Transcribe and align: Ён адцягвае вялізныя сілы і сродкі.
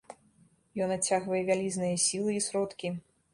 Ён 0.85 0.93
адцягвае 0.95 1.41
вялізныя 1.51 2.01
сілы 2.07 2.31
і 2.39 2.41
сродкі. 2.47 2.93